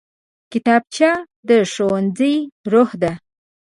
[0.51, 1.11] کتابچه
[1.47, 2.35] د ښوونځي
[2.71, 3.13] روح ده